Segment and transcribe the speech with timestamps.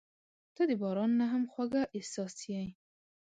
[0.55, 2.63] •ته د باران نه هم خوږه احساس یې.